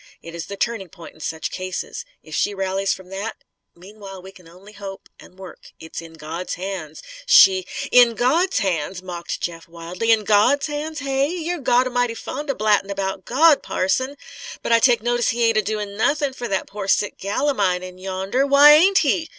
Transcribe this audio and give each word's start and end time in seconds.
It 0.23 0.33
is 0.33 0.47
the 0.47 0.57
turning 0.57 0.89
point 0.89 1.13
in 1.13 1.19
such 1.19 1.51
cases. 1.51 2.05
If 2.23 2.33
she 2.33 2.55
rallies 2.55 2.91
from 2.91 3.09
that 3.09 3.43
Meanwhile 3.75 4.23
we 4.23 4.31
can 4.31 4.47
only 4.47 4.73
hope 4.73 5.07
and 5.19 5.37
work. 5.37 5.73
It 5.79 5.95
is 5.95 6.01
in 6.01 6.13
God's 6.13 6.55
hands. 6.55 7.03
She" 7.27 7.67
"In 7.91 8.15
Gawd's 8.15 8.57
hands!" 8.57 9.03
mocked 9.03 9.39
Jeff, 9.41 9.67
wildly. 9.67 10.11
"In 10.11 10.23
Gawd's 10.23 10.65
hands, 10.65 11.01
hey? 11.01 11.27
You're 11.27 11.59
Gawd 11.59 11.85
a'mighty 11.85 12.15
fond 12.15 12.49
of 12.49 12.57
blattin' 12.57 12.91
'bout 12.95 13.25
Gawd, 13.25 13.61
parson! 13.61 14.17
But 14.63 14.71
I 14.71 14.79
take 14.79 15.03
notice 15.03 15.29
He 15.29 15.43
ain't 15.43 15.57
a 15.57 15.61
doin' 15.61 15.95
nothin' 15.97 16.33
fer 16.33 16.47
that 16.47 16.65
pore 16.65 16.87
sick 16.87 17.19
gal 17.19 17.47
of 17.47 17.57
mine, 17.57 17.83
in 17.83 17.99
yonder. 17.99 18.47
Why 18.47 18.71
ain't 18.73 18.97
He? 19.05 19.29